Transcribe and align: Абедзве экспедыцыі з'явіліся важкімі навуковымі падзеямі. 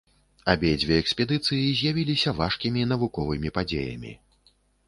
Абедзве 0.53 0.95
экспедыцыі 1.01 1.69
з'явіліся 1.81 2.35
важкімі 2.39 2.89
навуковымі 2.93 3.49
падзеямі. 3.59 4.19